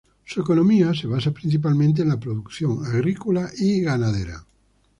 Su 0.25 0.41
economía 0.41 0.95
se 0.95 1.05
basa 1.05 1.29
principalmente 1.29 2.01
en 2.01 2.09
la 2.09 2.19
producción 2.19 2.83
agrícola 2.83 3.51
y 3.55 3.81
ganadera. 3.81 4.43